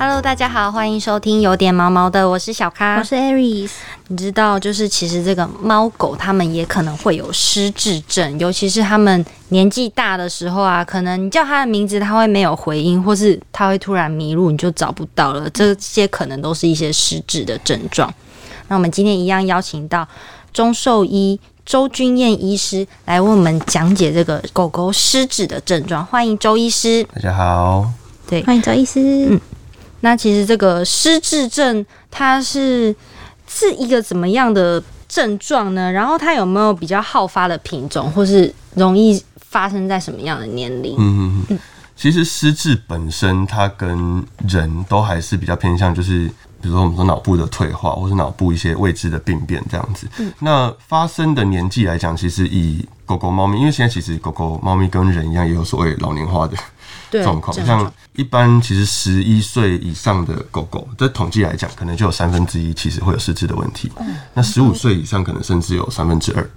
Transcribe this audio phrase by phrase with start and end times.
[0.00, 3.72] Hello，大家好，欢迎收听有点毛毛的，我是小咖，我是 Aries。
[4.06, 15.50] 你知道，就是其实这个猫狗它们也可能会有失智症，尤其是它们年纪大的时候啊，可能你叫它的名字，它会没有回音，或是它会突然迷路，你就找不到了。
[15.50, 18.08] 这些可能都是一些失智的症状。
[18.68, 20.06] 那我们今天一样邀请到
[20.52, 26.06] 中兽医周君燕医师来为我们讲解这个狗狗失智的症状。
[26.06, 27.02] 欢迎周医师。
[27.12, 27.90] 大家好，
[28.28, 29.26] 对，欢迎周医师。
[29.30, 29.40] 嗯，
[30.00, 32.94] 那其实这个失智症它是
[33.46, 35.90] 是一个怎么样的症状呢？
[35.90, 40.94] 然后它有没有比较好发的品种，或是容易发生在什么样的年龄？
[40.98, 41.58] 嗯嗯嗯。
[41.96, 46.26] 其实失智本身，它跟人都还是比较偏向，就是
[46.60, 50.06] 比如说我们说脑部的退化，或是脑部一些未知的病变这样子。
[50.38, 56.56] 那发生的年纪来讲，其实以狗狗、猫咪，因为现在其实狗狗、猫咪跟人一样，也有所谓老年化的
[57.10, 57.52] 状况。
[57.64, 63.90] 像一般其实十一岁以上的狗狗，在统计来讲，可能就有三分之一其实会有失智的问题。
[64.34, 66.50] 那十五岁以上，可能甚至有三分之二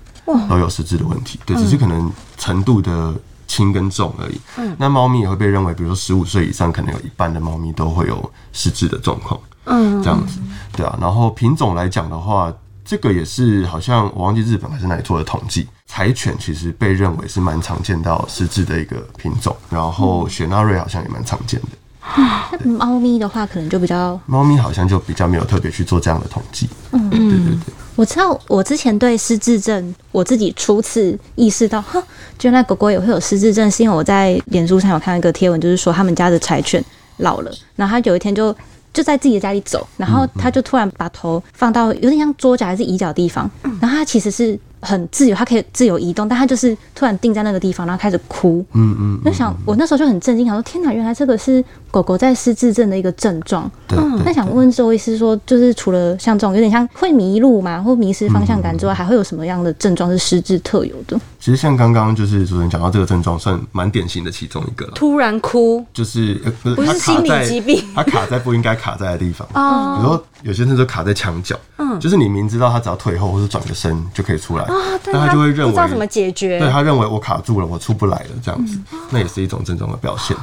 [0.49, 1.39] 都有失智的问题。
[1.45, 3.13] 对，只是可能程度的。
[3.47, 4.39] 轻跟重而已。
[4.55, 9.37] 嗯，那猫咪也会被认为，比如说十五岁以上，可能有一半的猫咪都会有失智的状况。
[9.65, 10.39] 嗯，这样子，
[10.71, 10.97] 对啊。
[11.01, 12.49] 然后品种来讲的话，
[12.85, 19.53] 这个也是好像我忘记日本还是哪里做的统计，柴犬其实被认为是蛮常见到失智的一个品种。
[19.69, 21.67] 然后雪纳瑞好像也蛮常见的。
[22.63, 24.17] 那猫咪的话，可能就比较……
[24.25, 26.69] 猫咪好像就比较没有特别去做这样的统计。
[26.91, 27.57] 嗯，对对对。
[27.97, 32.01] 我知道，我之前对失智症，我自己初次意识到，哈，
[32.41, 36.81] 原来狗狗也会有失智症，是因为我在脸书上有看到一个贴文，就是说他们家的柴犬
[37.17, 38.55] 老了，然后它有一天就
[38.93, 43.49] 就在自己的家里走，然后它就突然把头放到有点像桌角还是椅脚地方，
[43.81, 44.57] 然后它其实是。
[44.81, 48.65] 很自由，它可以自由移动，但它就是突然定在那个地方，然后开始哭。
[48.73, 53.69] 嗯嗯，就想我那时候就很震惊，想说天哪，原来这个是狗狗在失智症的一个症状。
[53.89, 61.19] 嗯，那想问周医师说，就是除了像这种有点像会迷路嘛，或迷失方向感之外，还会有什么样的症状是失智特有的？
[61.41, 64.91] 其实像刚刚就是主持人讲到这个症状，算蛮典型的其中一个了。
[64.93, 69.47] 突然哭，就是不是心理疾病，它卡在不应该卡在的地方。
[69.55, 71.59] 哦，比如说有些人就卡在墙角。
[71.77, 74.65] 嗯，就是你明知道他只要退后或者转个身就可以出来。
[75.07, 78.77] 那他就会认为不知道怎么解决，对他认为我卡住了，我出不来了，这样子，
[79.09, 80.37] 那也是一种症状的表现，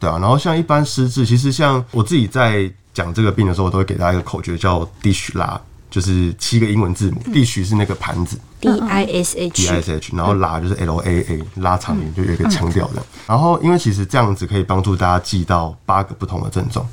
[0.00, 0.18] 对啊。
[0.20, 5.60] 然后像一般失智，其实像我自己在讲这个病的时候，我都会给大家一个口诀，叫 dish 拉，
[5.90, 13.02] 就是七个英文字母，dish 是那个盘子，d i s h d i s h，然后拉就是 l a a，拉长音就有一个腔调的。
[13.26, 16.86] 然后因为其实这样子可以帮助大家记到八个不同的症状，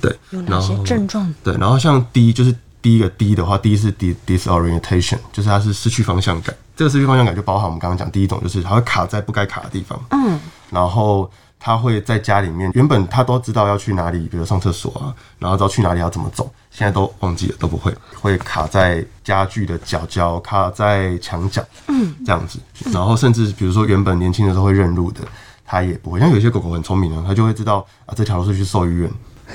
[0.00, 1.32] 对，有哪些症状？
[1.44, 2.54] 对，然后像 D 就是。
[2.82, 3.92] 第一个 D 的话，第一是
[4.26, 6.52] disorientation，就是它是失去方向感。
[6.74, 9.96] 这个失去方向感就包含我们刚刚讲第一种，就是它会卡在不该卡的地方。
[10.10, 10.36] 嗯，
[10.68, 11.30] 然后
[11.64, 22.58] 它会在家里面，原本他都知道要去哪里，比如上厕所啊，然后知道去哪里要怎么走，现在都忘记了，都不会，会卡在家具的角角，卡在墙角，嗯，这样子。
[22.92, 25.20] 然后甚至比如说原本年轻的时候会认路的，
[25.64, 26.18] 他也不会。
[26.18, 29.10] 像有些狗狗很聪明啊，它就会知道啊，这条路是去兽医院，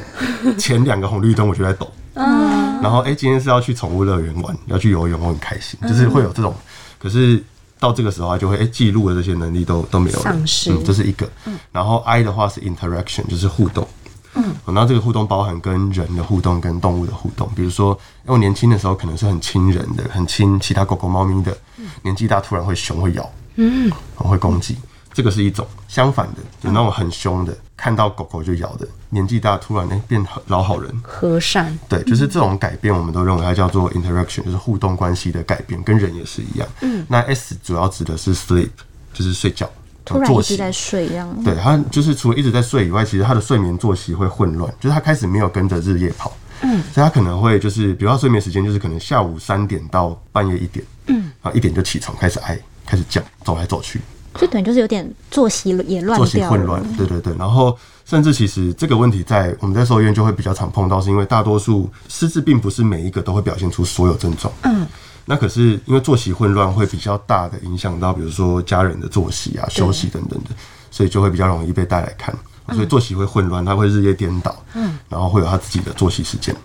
[0.57, 1.91] 前两个红绿灯我就在抖。
[2.13, 6.55] 嗯，然后哎，今天是要去宠物乐园玩，要去游泳，我很开心，就是会有这种。
[6.97, 7.43] 可是
[7.79, 10.31] 到这个时候，就会哎，记录的这些能力都都没有了，
[10.69, 11.29] 嗯，这是一个。
[11.71, 13.87] 然后 I 的话是 interaction，就是互动。
[14.33, 17.49] 嗯，然后这个互动包含跟人的互动，跟动物的互动。
[17.55, 21.57] 比如说，因为年轻的时候可能是很亲人的，很亲其他狗狗、猫咪的。
[22.03, 24.77] 年纪大突然会熊会咬，嗯，会攻击。
[25.17, 28.87] 这个是一种相反的，有那种很凶的，看到狗狗就咬的。
[29.09, 31.75] 年纪大突然哎变老好人，和善。
[31.89, 36.67] 对，就是这种改变，我们都认为它叫做 interaction，就是互动关系的改变，跟人也是一样。
[36.81, 38.69] 嗯，那 S 主要指的是 sleep，
[39.11, 39.67] 就是睡觉，
[40.05, 41.27] 突然一直在睡一样。
[41.43, 46.31] 对，他就是除了一直在睡以外，其实他的睡眠作息会混乱，就是他开始没有跟着日夜跑。
[46.61, 50.85] 嗯，所以他可能会就是，比如说睡眠时间就是可能下午三点到半夜一点。
[51.07, 53.99] 嗯，然后一点就起床开始挨，开始叫，走来走去。
[54.37, 57.35] 就等于就是有点作息也乱，作息混乱，对对对。
[57.37, 64.53] 然后甚至其实这个问题在我们在兽医院就会比较常碰到，是因为大多数失智并不是每一个都会表现出所有症状。
[64.63, 64.85] 嗯，
[65.25, 70.51] 那可是因为作息混乱会比较大的影响到，比如说家人的作息啊、休息等等的，
[70.91, 72.35] 所以就会比较容易被带来看。
[72.73, 74.55] 所以作息会混乱，他会日夜颠倒。
[74.73, 76.55] 嗯，然后会有他自己的作息时间。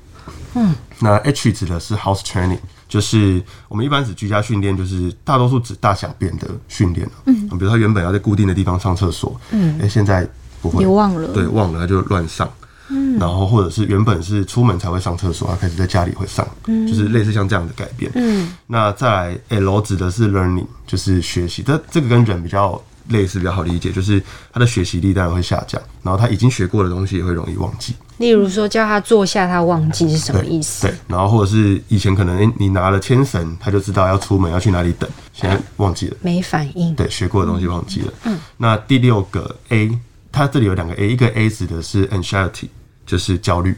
[0.54, 2.58] 嗯，那 H 指的是 house training。
[2.92, 10.28] 就是我们一般指居家训练，就是大多数指大小便的训练嗯，比如他原本要在固定的地方上厕所，嗯，哎，现在
[10.60, 12.46] 不会，忘了，对，忘了他就乱上。
[12.90, 18.12] 嗯，然后或者是原本是出门才会上厕所，他开始在家里会上，嗯，就是类似像这样的改变。
[18.14, 21.62] 嗯，那再来 L 指的是 learning，就是学习。
[21.62, 24.22] 这这个跟人比较类似比较好理解，就是
[24.52, 27.94] 他的学习力当然会下降，然后他已经学过的东西也会容易忘记。
[28.18, 30.86] 例如说叫他坐下，他忘记是什么意思？
[30.86, 36.16] 对，然后或者是以前可能诶、你拿了牵绳，他就知道要出门要去哪里等，现在忘记了。
[36.20, 36.94] 没反应。
[36.94, 38.12] 对，学过的东西忘记了。
[38.24, 39.98] 嗯，那第六个 A，
[40.30, 42.68] 它这里有两个 A，一个 A 指的是 anxiety，
[43.04, 43.76] 就是焦虑。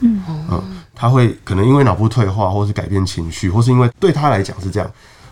[0.00, 0.20] 嗯
[0.50, 0.62] 嗯
[0.94, 4.90] 他会可能因为脑部退化，或是改变情绪，或是因为对他来讲是这样，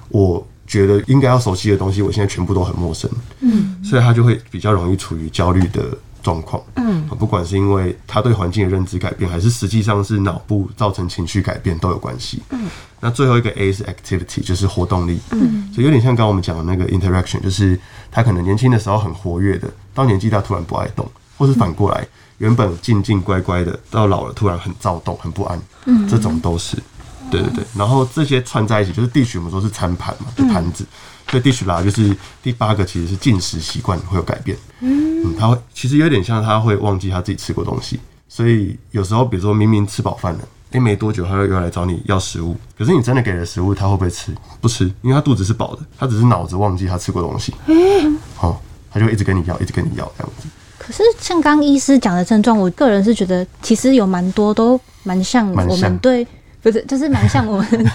[0.08, 3.10] 我觉得应该要熟悉的东西，我现在全部都很陌生。
[3.40, 6.62] 嗯，所以他就会比较容易处于焦虑的状况。
[6.76, 12.40] 嗯，不管是因为他对环境的认知改变，还是实际上是脑部造成情绪改变，都有关系。
[12.50, 12.68] 嗯，
[13.00, 15.18] 那最后一个 A 是 activity，就是活动力。
[15.32, 17.76] 嗯，所以有点像刚刚我们讲的那个 interaction，就是
[18.12, 21.04] 他可能年轻的时候很活跃的，到年纪大突然不爱动，
[21.36, 22.06] 或是反过来，
[22.38, 25.60] 原本静静乖乖的，到老了突然很躁动、很不安。
[25.86, 26.76] 嗯，这种都是。
[27.30, 30.84] 对对对，然后这些串在一起，就是 dish 我们说是餐盘嘛，就盘子。
[31.30, 34.58] 所以 dish 啦，就是第八个，其实是进食习惯会有改变。
[34.80, 40.40] 嗯，他会其实有点像他会忘记他自己吃过东西，所以有时候比如说明明吃饱饭了，
[40.72, 44.34] 诶，没多久他又又来找你要食物，可是你真的给了食物，他会不会吃？
[44.60, 47.54] 不吃，因为他肚子是饱的，他只是脑子忘记他吃过东西。
[47.66, 48.60] 嗯，好，
[48.90, 50.48] 他就会一直跟你要，一直跟你要这样子。
[50.78, 56.26] 可是像刚医师讲的症状，我个人是觉得其实有蛮多都蛮像我们对，
[56.62, 57.90] 不是就是蛮像我们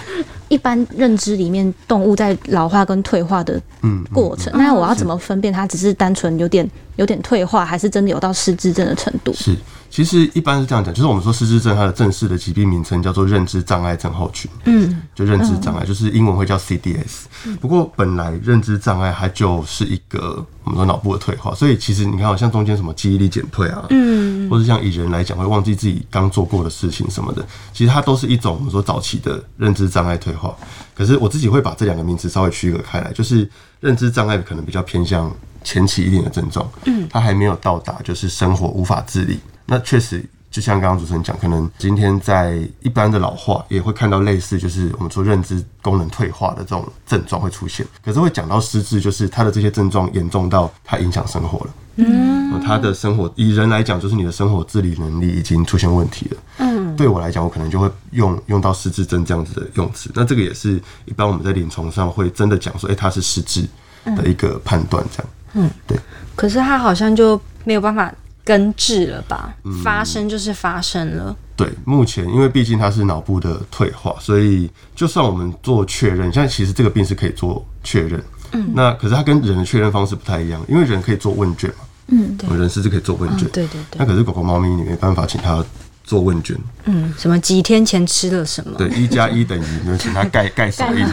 [0.48, 4.52] 一般认知里面动物在老化跟退化的嗯，过程。
[4.56, 9.32] 那我要怎么分辨它只是单纯有点有点退化，还是真的有到失智症的程度？
[9.34, 9.54] 是，
[9.90, 14.50] 其实一般是这样讲，就是我们说失智症，它的正式的疾病名称叫做认知障碍症候群。
[14.64, 17.26] 嗯，就认知障碍，就是英文会叫 CDS。
[17.60, 30.54] 不过本来认知障碍它就是一个我们说脑部的退化，所以其实你看，好像中间什么记忆力减退啊，嗯，或者像以人来讲会忘记自己刚做过的事情什么的，其实它都是一种我们说早期的认知障碍退化。
[30.94, 33.48] 可是我自己会把这两个名词稍微区隔开来，就是
[33.80, 39.38] 认知障碍可能比较偏向前期一点的症状，嗯，它还没有到达就是生活无法自理。
[39.66, 47.86] 那确实，就像刚刚主持人讲，可能今天在一般的老化也会看到类似，就是我们说认知功能退化的这种症状会出现。
[48.04, 51.74] 可是会讲到失智，就是他的这些症状严重到他影响生活了。
[51.96, 56.36] 嗯，他的生活以人来讲，就是你的生活自理能力已经出现问题了。
[56.58, 60.10] 嗯，对我来讲，我可能就会用用到失智症这样子的用词。
[60.14, 63.66] 那这个也是一般我们在临床上会真的讲说，哎、他是失智
[64.04, 65.32] 的一个判断，这样。
[65.54, 65.98] 嗯，对。
[66.34, 68.12] 可是他好像就没有办法
[68.46, 69.52] 根治了吧？
[69.64, 71.36] 嗯发生就是发生了。
[71.56, 78.22] 对，目前因为毕竟它是脑部的退化，所以就算我们做确认，现在其实这个病是可以做确认。
[78.52, 81.76] 嗯，那可是它跟人的确认方式不太一样，因为人可以做问卷嘛。
[82.08, 83.48] 嗯，人是是可以做问卷。
[83.50, 85.64] 对对对那可是狗狗、猫咪，你没办法请它
[86.06, 86.56] 做问卷。
[86.84, 88.78] 嗯，什么几天前吃了什么？
[88.78, 91.04] 对，一加一等于，你就请他盖盖手印。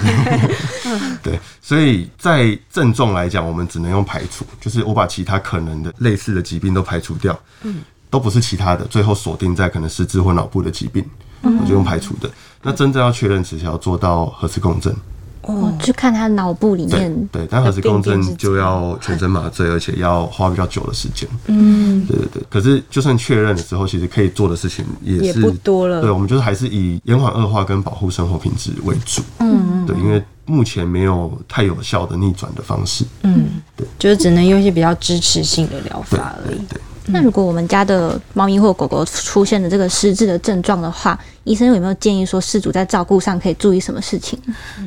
[1.24, 11.04] 对，所以在症状来讲，我们只能用排除，就是我把其他可能的类似的疾病都排除掉，嗯，都不是其他的，最后锁定在可能失智或脑部的疾病，
[11.42, 12.30] 我就用排除的。
[12.62, 14.96] 那真正要确认，只是要做到核磁共振，
[15.44, 21.28] 哦，去看他脑部里对面对，但核磁共振就要全身麻醉，而且要花比较久的时间。
[21.48, 22.44] 嗯，对对对。
[22.50, 29.22] 可是就算确认了之后，其实可以做的事情也是也不多了对，我们就是还是以延缓恶化跟保护生活品质为主。
[29.40, 33.06] 嗯，对，因为目前没有太有效的逆转的方式。
[33.24, 36.58] 嗯，对就是只能用一些比较支持性的疗法而已。
[36.58, 36.82] 对对。
[37.08, 44.40] 那如果我们家的猫咪或狗狗出现了这个失智的症状的话，医生有没有建议说事主在照顾上可以注意什么事情？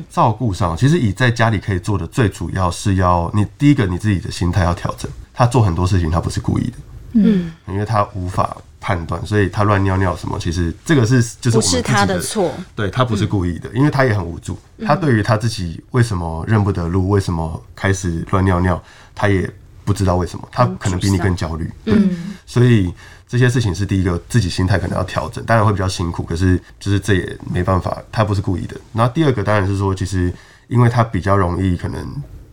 [0.09, 5.09] 照顾上，其实以在家里可以做的最主要是要你第一个你自己的心态要调整。
[5.33, 6.77] 他做很多事情他不是故意的，
[7.13, 14.57] 嗯，因为他无法判断，所以他乱尿尿什么，其实这个是就是我们不是他的错，对他不是故意的，因为他也很无助。
[14.83, 18.81] 他对于他自己为什么认不得路，为什么开始乱尿尿，
[19.13, 19.47] 他也
[19.87, 21.71] 不知道为什么，他可能比你更焦虑。
[21.85, 22.93] 嗯，所以
[23.25, 28.75] 这些事情是第一个，自己心态可能要调整，当然会比较辛苦，可是就是这也没办法，他不是故意的。
[28.91, 30.33] 然后第二个当然是说，其实
[30.67, 32.05] 因为他比较容易可能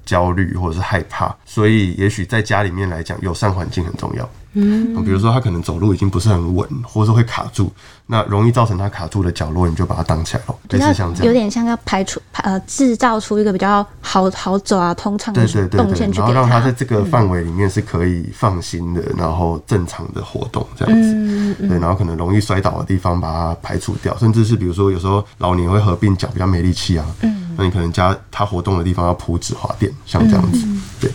[0.06, 4.30] 焦虑或者是害怕，所以也许在家里面来讲，友善环境很重要。
[4.54, 7.70] 嗯，比如说他可能走路已经不是很稳，或是会卡住，
[8.06, 11.26] 那容易造成他卡住的角落，你就把它挡起来了，类比较似像这样。
[11.26, 21.54] 有点像要排除呃制造出一个比较好好走啊通畅的动线，去给然后让他在这个范围里面是可以放心的，然后正常的活动这样子。
[21.68, 30.66] 对，然后可能容易摔倒的地方把它排除掉，甚至是比如说有时候老年会合并脚比较没力气啊，嗯那你可能加他活动的地方要铺纸滑垫，像这样子。
[31.00, 31.10] 对，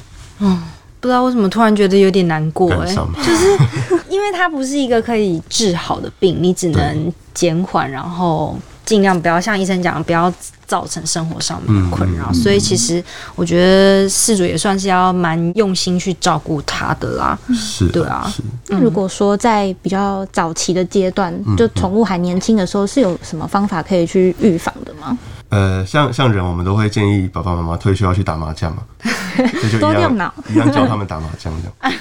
[1.00, 3.58] 不知道为什么突然觉得有点难过哎、 就是。
[4.10, 10.34] 因为它不是一个可以治好的病，你只能减缓，然后尽量不要像医生讲，不要
[10.66, 12.34] 造成生活上面的困扰。
[12.34, 13.02] 所以其实
[13.36, 17.38] 我觉得事主也算是要蛮用心去照顾他的啦。
[17.54, 25.16] 是的，对啊是那如果说在比较早期的阶段，就宠物还年轻的时候，是有什么方法可以去预防的吗？
[25.50, 28.84] 呃，像像人，我们都会建议爸爸妈妈退休要去打麻将嘛，
[29.80, 31.94] 多用脑一样教他们打麻将这样，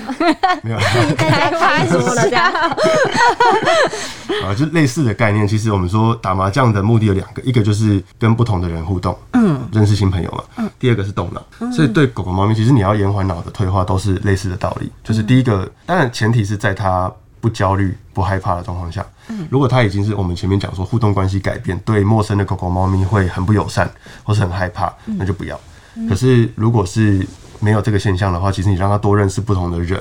[0.62, 0.84] 没有啦
[1.16, 2.52] 太太说了这样，
[4.44, 5.46] 啊，就类似的概念。
[5.46, 11.70] 其实我们说打麻将的目的有两个，一个就是跟不同的人互动，嗯，认识新朋友嘛，嗯，第二个是动脑。
[11.72, 14.90] 所以对狗狗、猫咪，其实你要延缓脑的退化，都是类似的道理。
[15.04, 19.04] 就是第一个，当然前提是在它不焦虑、不害怕的状况下。
[19.50, 23.88] 如果它已经是我们前面讲说互动关系改变，对陌生的狗狗、猫咪会很不友善，
[24.24, 25.60] 或是很害怕，那就不要。
[26.06, 27.26] 可是如果是
[27.60, 30.00] 没有这个现象的话，其实你让他多认识不同的人、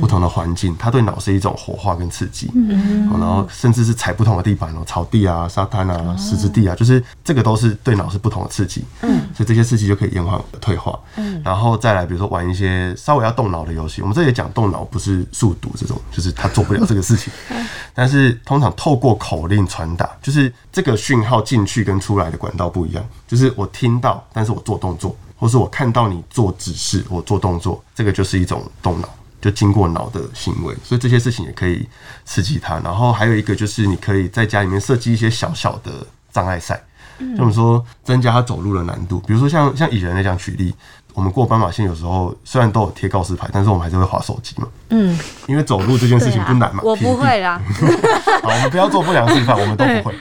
[0.00, 2.50] 不同的环境，他对脑是一种活化跟刺激。
[2.54, 8.84] 嗯然后甚至是踩不同的地板哦，草地啊、沙滩啊、石子地啊，就是这个都是对脑是不同的刺激。
[9.02, 10.98] 嗯，所以这些刺激就可以延缓退化。
[11.16, 17.32] 嗯，然后再来，比如说玩一些稍微要动脑的游戏，我们这里讲动脑不是速读这种，就是他做不了这个事情。
[17.94, 29.08] 但是通常透过口令传达，就是这个讯号进去跟出来的管道不一样，就是我听到，但是我做动作，或是我看到你做指示，我做动作，这个就是一种动脑。
[29.40, 31.88] 就经过脑的行为，所以这些事情也可以
[32.26, 32.78] 刺激他。
[32.80, 36.78] 然后还有一个就是，你可以在家里面设计一些小小的障碍赛，
[37.18, 39.18] 就我们说增加他走路的难度。
[39.20, 40.74] 比如说像像以人来讲举例，
[41.14, 44.68] 我们过斑马线有时候虽然都有贴告示牌，但是我们还是会划手机嘛。
[44.90, 47.58] 嗯，因为走路这件事情不难嘛，我不会啦，
[48.44, 50.14] 好，我们不要做不良示范，我们都不会。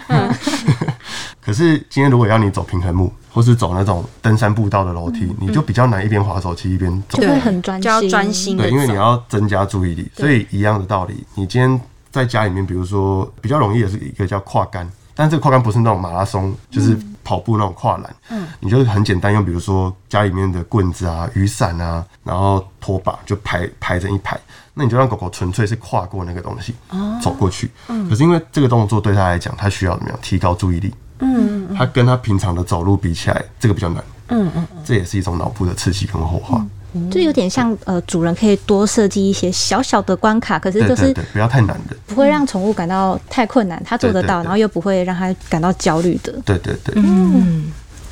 [1.49, 7.27] 可是今天如果要你走平衡木，或是走那种登山步道的楼梯，你就比较难一边滑手机一边走就。
[7.27, 24.39] 会很专就要心，专心对，因为你要增加注意力，所以一样的道理，你今天在家里面，比如说比较容易的是一个叫跨杆，但这个跨杆不是那种马拉松，就是跑步那种跨栏，嗯，你就很简单用，比如说家里面的棍子啊、雨伞啊，然后拖把就排排成一排，
[24.75, 26.75] 那你就让狗狗纯粹是跨过那个东西，
[27.19, 27.71] 走过去。
[27.87, 30.19] 嗯可是因为这个动作对它来讲，它需要怎么样？
[30.21, 30.93] 提高注意力。
[31.19, 34.03] 嗯，它跟它平常的走路比起来，这个比较难。
[34.29, 36.65] 嗯嗯，这也是一种脑部的刺激跟活化。
[37.11, 41.95] 就有点像呃，主人可以多设计一些小小的关卡，可是就是不要太难的。
[42.07, 46.33] 不会让宠物感到太困难，它做得到，然后又不会让它感到焦虑的。
[46.43, 46.95] 对对对，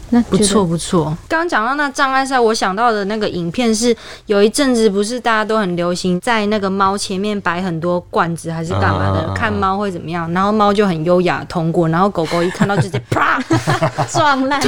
[0.10, 1.06] 那不错，不错。
[1.28, 3.96] 刚刚讲到那障碍赛，我想到的那个影片是
[4.26, 13.40] 有一阵子不是大家都很流行在那个猫前面摆很多罐子还是干嘛的，啊看猫会怎么样，然后猫就很优雅地通过，然后狗狗一看到就直接啪
[14.12, 14.62] 撞烂。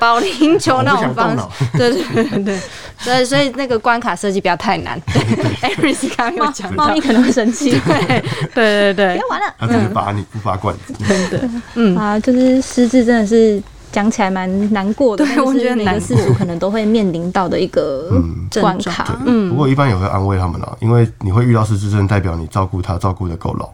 [0.00, 1.44] 保龄球那种方式
[1.78, 2.60] 对对对对对，
[2.98, 5.00] 所以所以那个关卡设计不要太难。
[5.80, 9.14] 对 e s 刚刚有讲猫咪，可能会生气，对对对对。
[9.14, 9.54] 不要，玩了。
[9.60, 10.94] 它只是罚你不罚罐子。
[11.08, 11.96] 真的，嗯。
[11.96, 18.10] 啊，就是失智真的是讲起来蛮难过的，对我觉得难每个饲主可能都会面临到的一个
[18.60, 19.16] 关卡。
[19.26, 23.68] 嗯，不过一般也会安慰他们啦，因为你会遇到失智症，代表你照顾他照顾的够老。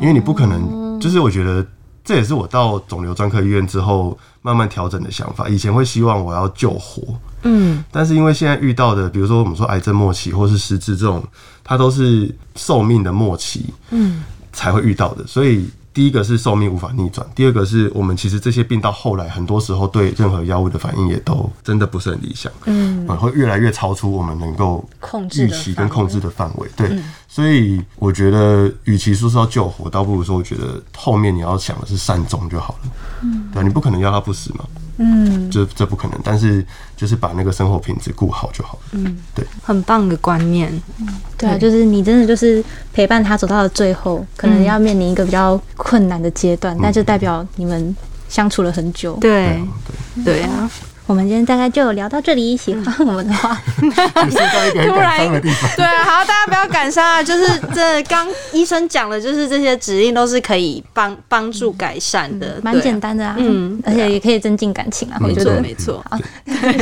[0.00, 1.64] 因为你不可能，就是我觉得
[2.02, 5.48] 这也是我到肿瘤专科医院之后慢慢调整的想法。
[5.48, 7.02] 以前会希望我要救活，
[7.42, 11.22] 嗯，但是因为现在遇到的，比如说我们说癌症末期或是失智这种，
[11.62, 15.68] 它都是寿命的末期，嗯，才会遇到的，所以。
[15.94, 26.68] 第一个是寿命无法逆转，第二个是我们其实这些病到后来，很多时候对任何药物的反应也都真的不是很理想，嗯，会越来越超出我们能够控制预期跟控制的范围。
[26.74, 32.90] 对，所以我觉得，与其说是要救活，倒不如说，我觉得后面你要想的是善终就好了。
[33.22, 34.64] 嗯，对啊，你不可能要他不死嘛。
[34.98, 36.64] 嗯，这这不可能，但是
[36.96, 38.80] 就是把那个生活品质顾好就好了。
[38.92, 40.72] 嗯，对，很棒的观念。
[40.98, 41.08] 嗯。
[41.36, 41.48] 对。
[41.48, 47.96] 啊，就是你真的就是陪伴他走到了最后，可能要面临一个比较困难的阶段，但就代表你们
[48.28, 49.16] 相处了很久。
[49.20, 49.60] 对。
[50.24, 50.70] 对啊，
[51.12, 55.28] 我们今天大概就聊到这里， 喜欢我们的话， 突然。
[55.76, 57.22] 对啊，好，大家不要感伤啊！
[57.22, 65.60] 就是这刚医生讲的，就是这些指令都是可以帮帮助改善的，蛮简单的啊，嗯嗯，而且也可以增进感情啊，我没错觉得。
[65.60, 66.02] 没错。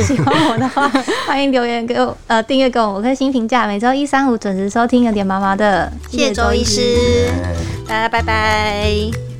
[0.01, 0.87] 喜欢我的话，
[1.27, 3.67] 欢迎留言给我，呃，订阅给我五颗星评价。
[3.67, 5.91] 每周一、三、五准时收听，有点毛毛的。
[6.09, 7.27] 谢谢周医师，
[7.85, 9.30] 大家拜拜。